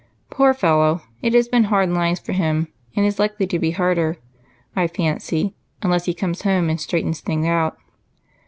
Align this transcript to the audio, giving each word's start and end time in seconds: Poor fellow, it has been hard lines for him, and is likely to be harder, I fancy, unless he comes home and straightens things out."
Poor 0.31 0.51
fellow, 0.55 1.03
it 1.21 1.35
has 1.35 1.47
been 1.47 1.65
hard 1.65 1.91
lines 1.91 2.17
for 2.19 2.31
him, 2.31 2.67
and 2.95 3.05
is 3.05 3.19
likely 3.19 3.45
to 3.45 3.59
be 3.59 3.69
harder, 3.69 4.17
I 4.75 4.87
fancy, 4.87 5.53
unless 5.83 6.05
he 6.05 6.15
comes 6.15 6.41
home 6.41 6.71
and 6.71 6.81
straightens 6.81 7.19
things 7.21 7.45
out." 7.45 7.77